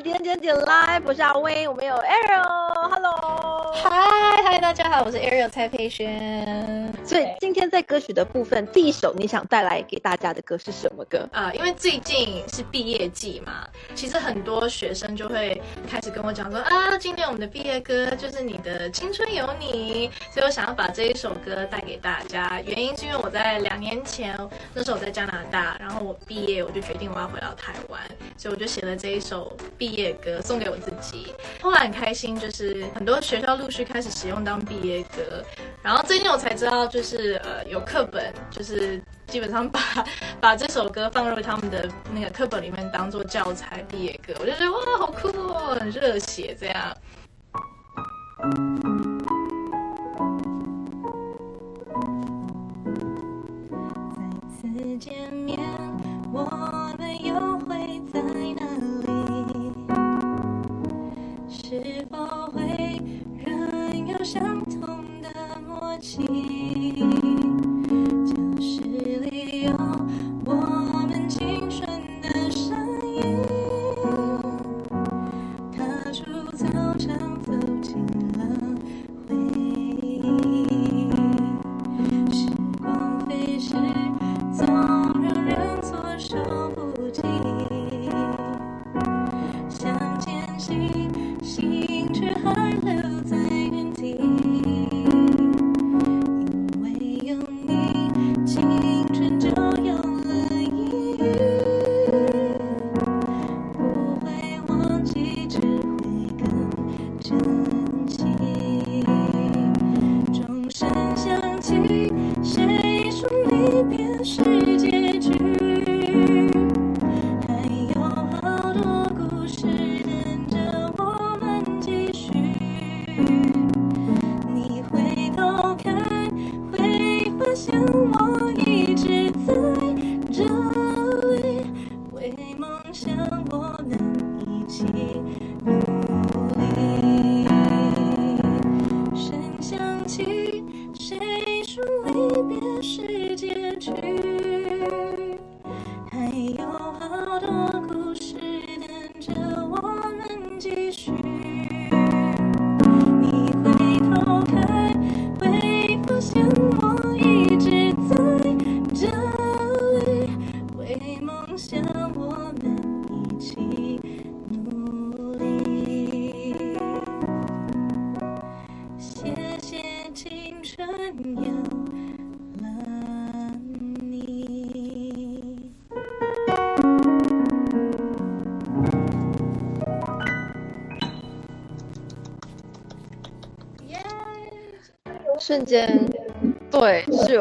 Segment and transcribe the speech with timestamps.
[0.00, 3.90] 点点点来我是阿威，我们有 Ariel，Hello，嗨
[4.44, 6.92] 嗨，大家好，我是 Ariel 蔡佩轩。
[7.08, 11.26] 所以今天在歌曲的部分，第一首你想带来给大家的歌是什么歌？
[11.32, 15.58] 啊，因为最近是毕业季嘛，其实很多学生就会
[15.90, 22.60] 开始跟我讲说啊，今年我们的毕业歌就是你的青春有你，所以我想要把这一首歌带给大家。
[22.60, 24.38] 原因是因为我在两年前，
[24.74, 27.98] 那时候我在加拿大，然后我毕业，我就决定我要回到台湾，
[28.36, 31.32] 所以我就写了这一首毕业歌送给我自己。
[31.62, 35.42] 后来很开心，就是很多学校陆续开始使用当毕业歌，
[35.82, 39.80] 然后最近我才知道，就就是呃有课本，就是基本上把
[40.40, 46.92] 把这首歌放入他们的那个课本里面当做教材毕业歌，我就觉得哇好酷哦，很热血这样。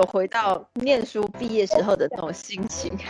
[0.08, 2.98] 回到念书毕业时候的那种心情。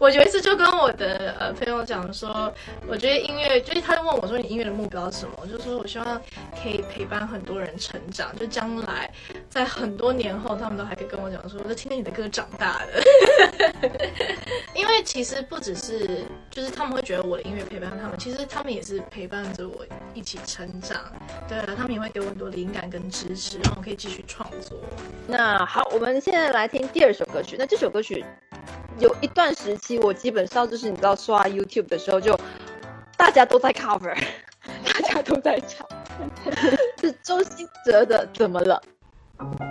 [0.00, 2.52] 我有一次就跟我的呃朋友讲说，
[2.86, 5.32] 我觉得音乐，就是他就问我说你音乐的目标是什么？
[5.42, 6.22] 我就说我希望
[6.62, 9.10] 可以陪伴很多人成长，就将来
[9.48, 13.02] 在很多年后，他们都还可以跟我讲说，我在听着你的歌长大的。
[14.74, 21.00] 因为其实不只是就是他们会觉得我的音乐陪伴他们，其实他们也是陪伴着我一起成长。
[21.48, 24.78] 对啊，他们也会给我很多灵感跟支持，让我可以继续创作。
[25.26, 27.56] 那好，我们现在来听第二首歌曲。
[27.58, 28.24] 那这首歌曲
[28.98, 32.38] 有一段时期，我基本上就是你知道刷 YouTube 的时候就，
[33.16, 34.16] 大家都在 cover，
[34.84, 35.86] 大家都在唱，
[37.00, 38.80] 是周兴哲的《怎么了》。
[39.40, 39.67] 你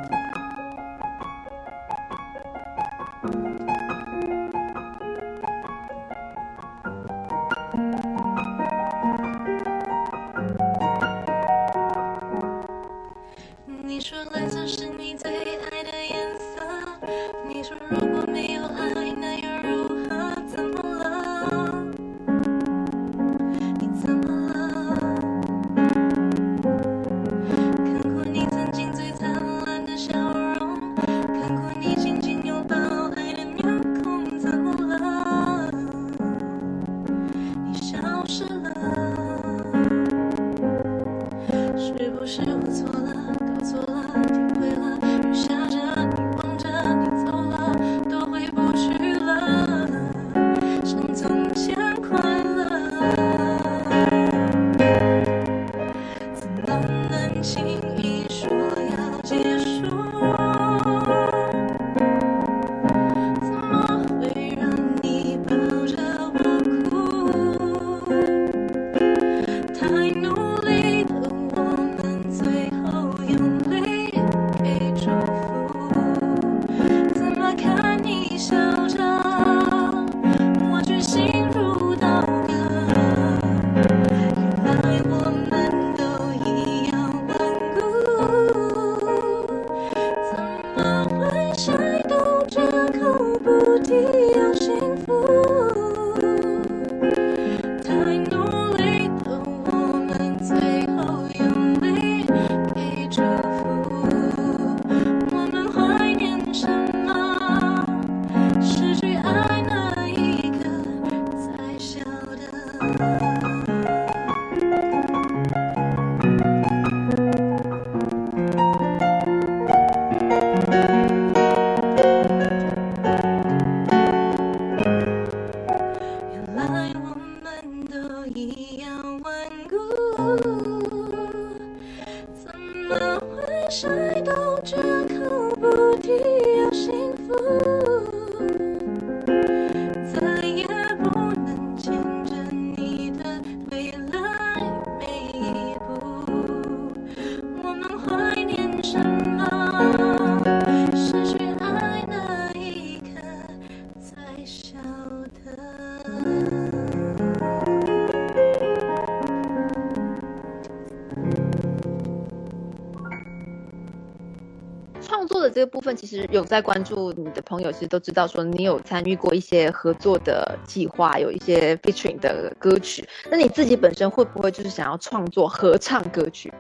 [165.57, 173.04] 这个部分，其实有在关注你的朋友，其实都知道说你有参与过一些合作的计划，有一些 featuring 的歌曲。
[173.31, 176.54] 那你自己本身会不会就是想要创作合唱歌曲？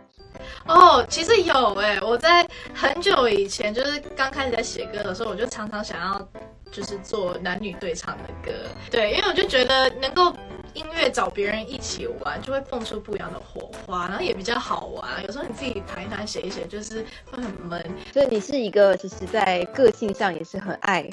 [0.65, 6.27] 哦，其实有哎、我在很久以前，就是刚开始在写歌的时候，我就常常想要
[6.71, 8.51] 就是做男女对唱的歌，
[8.89, 10.33] 对，因为我就觉得能够
[10.77, 15.23] 音乐找别人一起玩，就会蹦出不一样的火花，然后也比较好玩。
[15.25, 17.83] 有时候你自己弹一弹、写一写，就是会很闷。
[18.13, 21.09] 所以你是一个其实在个性上也是很爱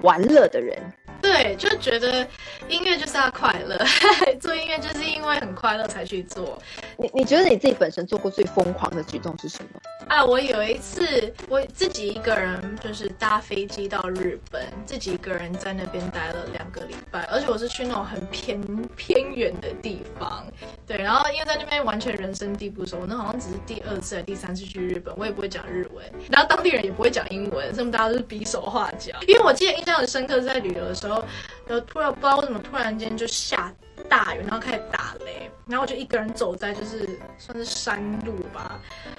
[0.00, 0.82] 玩乐的人。
[1.20, 2.26] 对，就觉得
[2.68, 3.78] 音乐就是要快乐，
[4.40, 6.58] 做音乐就是因为很快乐才去做。
[6.96, 9.80] 你你觉得你自己本身做过最疯狂的举动是什么？
[10.14, 18.60] 啊，我有一次我自己一个人就是搭飞机到日本，自己一个人在那边待了两个礼拜，而且我是去那种很偏
[18.94, 20.46] 偏远的地方，
[20.86, 29.12] 对，然后因为在那边完全人生地不熟，我那好像只是第二次第三次去日本，我也不会讲日文，然后当地人也不会讲英文，所以大家都是比手画脚。
[29.26, 31.24] 因为我记得印象很深刻在旅游的时候，
[31.66, 33.74] 然后突然不知道为什么突然间就下
[34.14, 38.78] 大雨，然后开始打雷，然后我就一个人走在就是算是山路吧，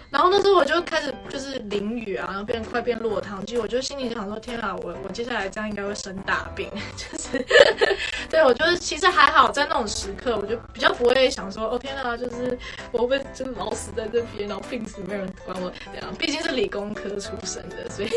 [0.10, 7.46] 然后那时候我就开始就是淋雨啊，然后变快变落汤鸡，我就心里想说天啊，我我接下来这样应该会生大病， 就是
[8.30, 12.58] 对我就是其实还好，在那种时刻我就比较不会想说哦天啊，就是
[12.94, 18.10] 我会不会就是老死在这边，然后病死没有人管我这样，毕竟是理工科出身的，所以。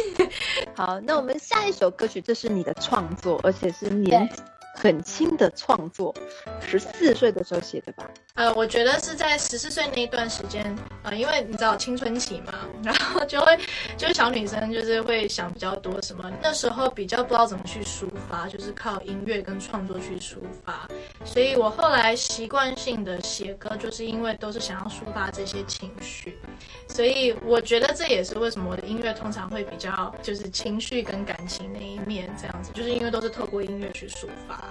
[0.77, 4.41] 好，那我们下一首歌曲，这是你的创作，而且是年纪
[4.81, 6.15] 很轻的创作，
[6.61, 8.09] 十四岁的时候写的吧？
[8.39, 12.55] 呃，我觉得是在十四岁那一段时间，呃，因为你知道青春期嘛，
[12.85, 13.59] 然后就会
[13.97, 20.89] 就是小女生就是会想比较多什么，那时候比较不知道怎么去抒发，就是靠音乐跟创作去抒发，
[21.25, 26.39] 所以我后来习惯性的写歌，就是因为都是想要抒发这些情绪，
[26.87, 34.63] 所以我觉得这也是为什么我的音乐通常会比较就是情绪跟感情那一面这样子，就是因为都是透过音乐去抒发。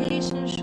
[0.00, 0.61] 谁是谁？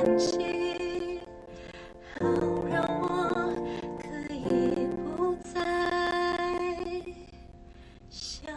[0.00, 0.06] 好
[2.70, 3.06] 让我
[3.98, 5.50] 可以不再
[8.08, 8.50] 想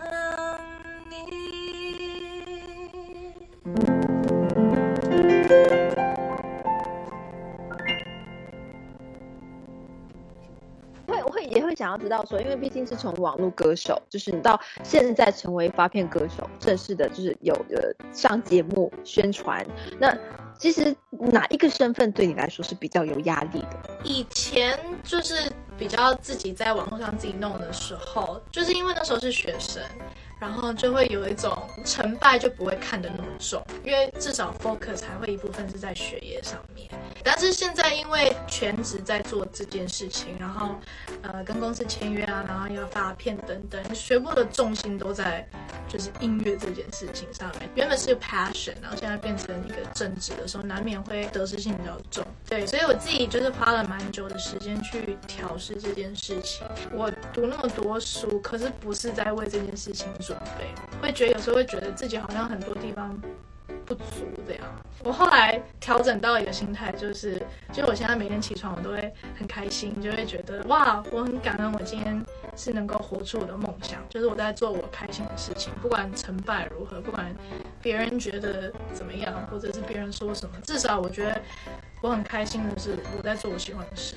[1.10, 1.14] 你。
[11.06, 19.68] 会我会也会想要知道说，因为毕竟是从网络歌手，就是你到现在成为发片歌手，正式的，就是有呃上节目宣传，
[20.00, 20.18] 那
[20.58, 20.96] 其实。
[21.32, 24.00] 哪一个身份对你来说是比较有压力的？
[24.04, 29.82] 以前就是比较自己在网络上自己弄的时候，就是因为那时候是学生，
[30.40, 36.60] 然后就会有一种成败就不会看得那么重，因为至少 focus 还会一部分是在学业上。
[37.24, 40.76] 但是现在因为全职在做这件事情，然后
[41.22, 45.48] 呃跟公司签约啊，然后要发片等等，全部的重心都在
[45.88, 47.70] 就是音乐这件事情上面。
[47.76, 52.26] 原本是 passion，然后现在变成一个正职的时候，难免会得失心比较重。
[52.48, 56.68] 对，所以我自己就是花了蛮久的时间去调试这件事情。
[56.92, 60.68] 我读那么多书，可是不是在为这件事情准备，
[61.02, 63.20] 会觉得有时候会觉得自己好像很多地方。
[63.86, 64.04] 不足
[64.48, 64.64] 这样，
[65.04, 72.26] 我后来调整到一个心态，就是，就我现在每天起床，我都会很开心，就会觉得哇，我很感恩，我今天
[72.56, 77.36] 是能够活出我的梦想，就是我在做我开心的事情，不管成败如何，不管
[77.82, 81.42] 别人觉得怎么样，或者是别人说什么，至少我觉得
[82.02, 84.16] 我很开心的是我在做我喜欢的事。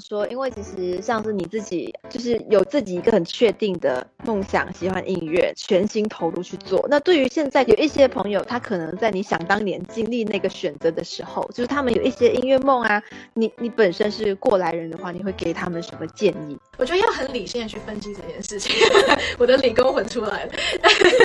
[0.00, 6.86] 说，因为其实像是你自己，就是有自己一个很确定的梦想，喜欢音乐，全心投入去做。
[6.90, 13.02] 那对于现在有一些朋友，他可能在你想当年经历那个选择的时候，就是他们有一些音乐梦啊，
[13.34, 16.58] 你你本身是过来人的话，你会给他们什么建议？
[16.78, 18.74] 我觉得要很理性的去分析这件事情，
[19.38, 20.52] 我的理工魂出来了。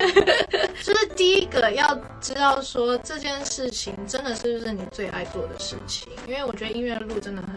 [0.83, 7.51] 就是第一个要知道说这件事情真的是不是你最爱做的事情，因为我觉得音乐路真的很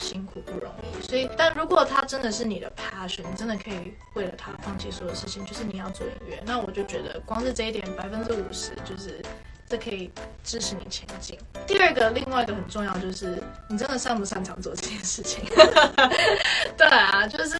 [0.00, 1.02] 辛苦不容易。
[1.06, 9.22] 所以，但如果他真的是你的 passion，你真的可以为了他放弃所有事情，就是你要做音乐，那我就觉得光是这一点百分之五十就是。
[9.70, 10.10] 这可以
[10.42, 11.38] 支持你前进。
[11.64, 15.44] 第二个，另外一个很重要就是你真的擅不擅长做这件事情。
[16.76, 17.56] 对啊，就是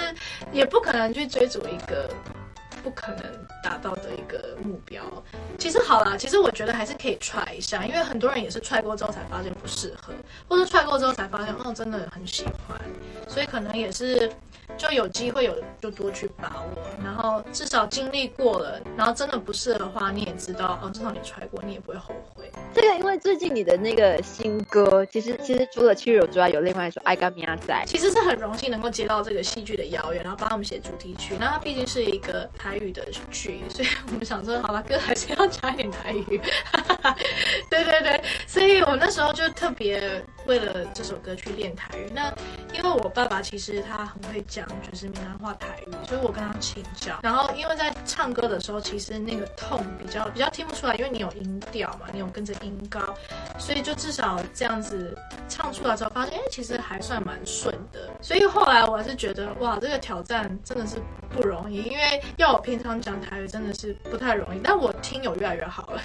[0.50, 2.12] 也不可能去追逐一个
[2.80, 3.24] 不可能
[3.62, 5.02] 达到的一个目标。
[5.58, 10.12] 其实好啦，其实我觉得还是可以 try 一下，因为很多人也是 try 过之后才发现不适合，
[10.48, 12.80] 或者 try 过之后才发现哦，真的很喜欢，
[13.28, 14.30] 所以可能也是。
[14.76, 22.50] 就有机会有就多去把握，然后至少经历过了，然后真的不适合的话，你也知道哦，至少你 try 过，你也不会后悔。
[22.72, 27.74] 这个因为最近你的那个新歌，其实其实除了《七友》之外，有另外一首《爱干米亚仔》。
[27.86, 31.34] 其实是很荣幸能够接到这个戏剧的邀约，然后帮他们写主题曲。
[31.38, 36.40] 那它毕竟是一个台语的剧，所以我们想说，好了，歌还是要加一点台语。
[37.68, 42.10] 对对对，所以我那时候就特别为了这首歌去练台语。
[42.14, 42.32] 那
[42.72, 47.18] 因为我爸爸其实他很会讲就是闽南话台语，所以我跟他请教。
[47.22, 53.00] 然后因为在唱歌的时候，其实那个痛比较比较听不出来，因为你有音调嘛，你有跟着音高，
[53.58, 55.16] 所以就至少这样子
[55.48, 58.08] 唱出来之后，发现哎，其实还算蛮顺的。
[58.20, 60.96] 所以后来我还是觉得哇，这个挑战真的是
[61.30, 64.60] 不容易，因为要我平常讲台语真的是不太容易。
[64.62, 66.02] 但我听有越来越好了。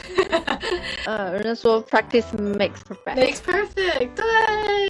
[1.05, 3.15] 呃，人家说 practice makes perfect。
[3.15, 4.84] Makes perfect，对。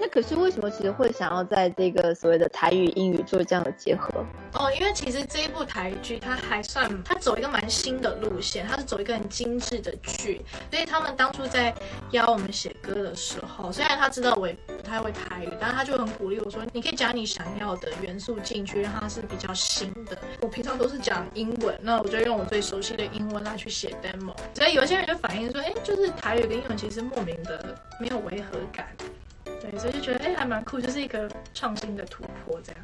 [0.00, 4.24] 那可是为什么其实会想要在这个所谓的台语英语做这样的结合？
[4.54, 11.74] 哦，因为其实这一部台剧它还算，它走一个蛮新的路线，它是走一个很精致的剧，所以他们当初在
[12.12, 20.16] 邀我们写歌的时候，虽然他知道我也不太会台语，但是他就很鼓励我说，你可以加你想要的元素进去，让它是比较新的。
[20.40, 28.86] 我平常都是讲英文，那我就用我最熟悉的英文来去写 demo，所以有些人就反映说，哎，就是台语跟英文其实莫名的没有违和感，
[29.60, 32.80] 对，所以就觉得哎还蛮酷，就是一个创新的突破这样。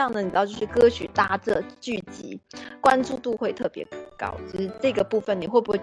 [0.00, 2.40] 上呢，你知道就是歌曲搭着剧集，
[2.80, 3.86] 关注度会特别
[4.16, 4.34] 高。
[4.50, 5.78] 就是这个部分，你会不会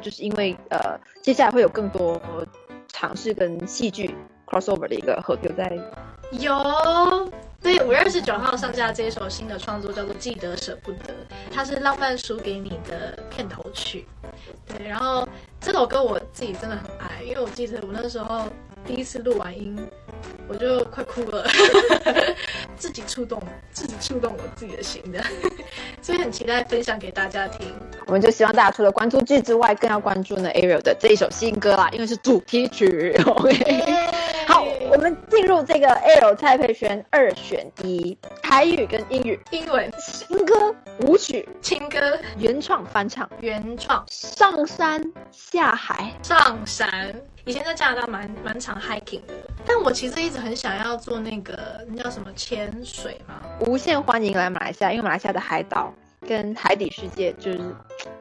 [0.00, 2.20] 就是因为呃，接下来会有更多
[2.88, 4.12] 尝试跟戏剧
[4.44, 5.78] crossover 的一个合作在？
[6.32, 6.52] 有，
[7.62, 10.98] 对，五月二十九号上架这一首新的创作叫做《记得舍不得》，
[11.52, 14.04] 它是《浪漫输给你》的片头曲。
[14.66, 15.28] 对，然后
[15.60, 18.48] 这首歌我自己真的很爱，因为我记得我那时候
[18.84, 19.78] 第一次录完音，
[20.48, 21.46] 我就快哭了，
[22.76, 23.40] 自己触动，
[23.72, 25.22] 自己触动我自己的心的，
[26.02, 27.72] 所以很期待分享给大家听。
[28.06, 33.14] 我们就希望大家除了关注剧之外，更要关注呢 Ariel 的这一首新歌啦，因为是主题曲。
[33.24, 33.54] OK，
[34.48, 39.92] 好，我们进入这个 Ariel 蔡佩璇二选一，台语跟英语，英文。
[39.98, 44.04] 新歌、舞曲、情歌原创翻唱，原创。
[44.08, 46.12] 上山下海。
[46.22, 47.14] 上山，
[47.46, 55.92] 以前在加拿大蛮蛮常 hiking 的，但我其实一直很想要做那个那叫什么潜水嘛，无限欢迎来马来西亚，因为马来西亚的海岛
[56.28, 57.60] 跟海底世界就是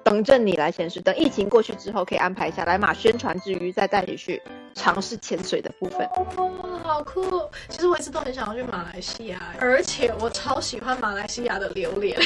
[0.04, 1.02] 等着你来潜水。
[1.02, 4.42] 等疫情过去之后，可以安排一下来马宣传之余，再带你去
[4.74, 6.08] 尝试潜水的部分。
[6.16, 6.50] 哦，
[6.84, 7.42] 好酷！
[7.68, 12.18] 其实我一直都很想要去马来西亚，而且我超喜欢马来西亚的榴莲。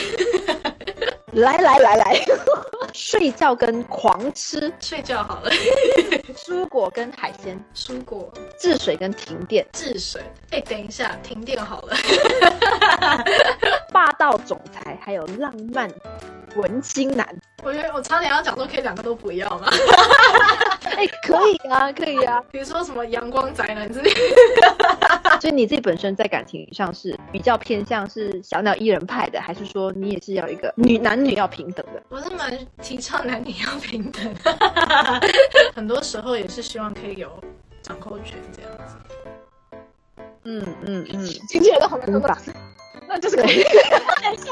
[1.33, 2.25] 来来来来，
[2.93, 5.49] 睡觉跟狂吃，睡觉好了，
[6.37, 8.31] 蔬果跟海鲜，蔬果。
[8.59, 10.21] 治水跟停电，治水。
[10.51, 11.95] 哎，等一下，停电好了。
[13.91, 15.89] 霸道总裁，还有浪漫
[16.55, 17.27] 文青男。
[17.63, 19.67] 我觉得我差点要讲说可以两个都不要嘛。
[20.95, 22.43] 哎，可以啊，可以啊。
[22.51, 24.11] 比如说什么阳光宅男之类。
[25.39, 32.01] 所以你自己本身在感情上是比较偏向是小鸟依人派的，还是说你也是要一个女男女要平等的？
[32.09, 34.35] 我是蛮提倡男女要平等，
[35.75, 37.29] 很多时候也是希望可以有
[37.81, 38.95] 掌控权这样子。
[40.45, 42.21] 嗯嗯嗯，听起来都好难懂。
[43.13, 43.63] 那 就是可以。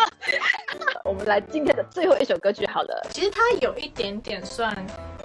[1.03, 3.07] 我们来今天的最后一首歌曲好了。
[3.09, 4.73] 其实它有一点点算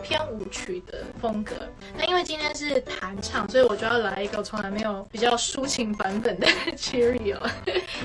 [0.02, 1.54] 偏舞曲的风格。
[1.98, 6.46] 那因为今天是弹唱，所以我就要来一个从来没有比较抒情版本的
[6.76, 7.38] Cheerio。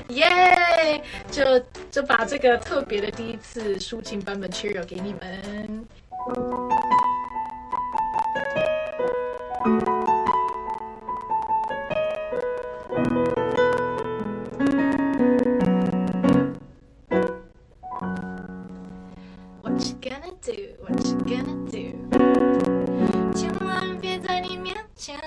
[0.08, 1.02] 耶！
[1.30, 1.58] 就
[1.90, 5.86] 就把这个特别的第一次抒情版本 Cheerio 给你们。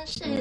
[0.06, 0.35] 前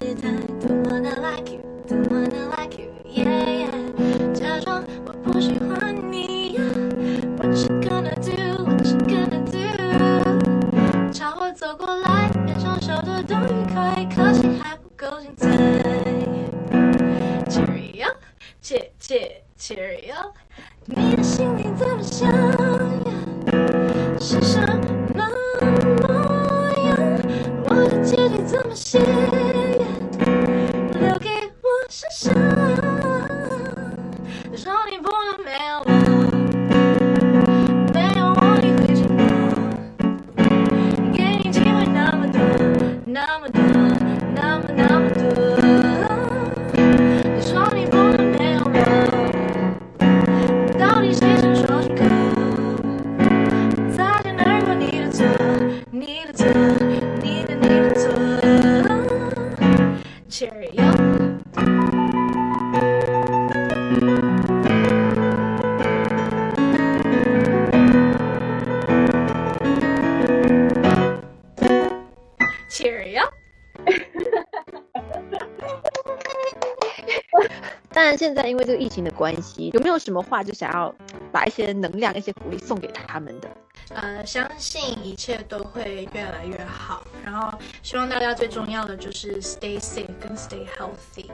[78.64, 80.94] 这个疫情的关系，有没有什么话就想要
[81.30, 83.48] 把一些能量、一些鼓励送给他们的？
[83.90, 87.06] 呃，相信一切都会越来越好。
[87.22, 91.28] 然后，希望大家最重要的就是 stay safe 跟 stay healthy，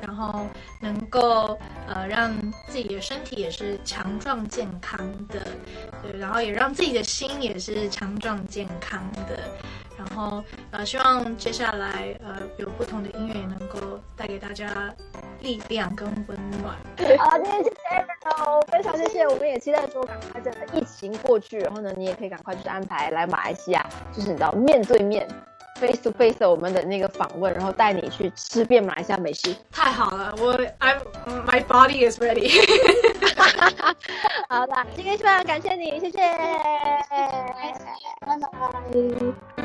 [0.00, 0.46] 然后
[0.80, 2.34] 能够呃让
[2.66, 5.46] 自己的身体也是强壮健康的，
[6.02, 9.38] 对，然后也让自己的心也是强壮健康的。
[9.98, 14.90] 然后呃，希望接下来呃有不同的音乐也能够带给大家
[15.40, 16.76] 力量跟温暖。
[17.18, 19.26] 好，今天谢谢 Ariel，非常谢谢。
[19.26, 25.26] 我们也期待说，赶快这个疫情过去，然后呢，你也可以赶快就是安排来马来西亚，就是你知道面对面
[25.76, 29.54] face to face 我们的那个访问，然后带你去吃遍马来西亚美食。
[29.70, 31.00] 太好了，我 I'm
[31.46, 32.50] my body is ready。
[34.48, 36.18] 好啦，今天非常感谢你，谢谢，
[37.08, 39.59] 拜拜。